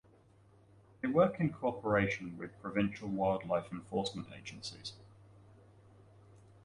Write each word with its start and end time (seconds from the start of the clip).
They 1.01 1.07
work 1.09 1.39
in 1.39 1.53
cooperation 1.53 2.35
with 2.35 2.59
provincial 2.59 3.07
wildlife 3.07 3.71
enforcement 3.71 4.29
agencies. 4.35 4.93